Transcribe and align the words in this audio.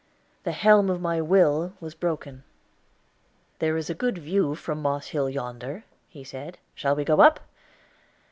The 0.45 0.51
helm 0.51 0.89
of 0.89 0.99
my 0.99 1.21
will 1.21 1.73
was 1.79 1.93
broken. 1.93 2.43
"There 3.59 3.77
is 3.77 3.87
a 3.87 3.93
good 3.93 4.17
view 4.17 4.55
from 4.55 4.81
Moss 4.81 5.09
Hill 5.09 5.29
yonder," 5.29 5.83
he 6.09 6.23
said. 6.23 6.57
"Shall 6.73 6.95
we 6.95 7.05
go 7.05 7.19
up?" 7.21 7.39